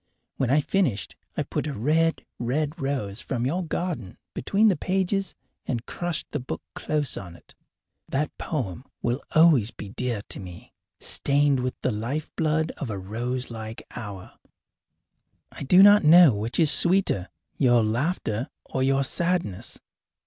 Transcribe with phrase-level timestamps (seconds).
[0.37, 5.35] When I finished I put a red, red rose from your garden between the pages
[5.67, 7.53] and crushed the book close on it.
[8.09, 12.97] That poem will always be dear to me, stained with the life blood of a
[12.97, 14.39] rose like hour.
[15.51, 17.29] I do not know which is the sweeter,
[17.59, 19.77] your laughter or your sadness.